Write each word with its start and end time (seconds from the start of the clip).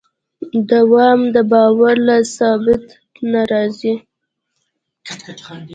دوام 0.71 1.19
د 1.35 1.37
باور 1.51 1.95
له 2.07 2.17
ثبات 2.35 2.85
نه 3.31 3.41
راځي. 3.51 3.93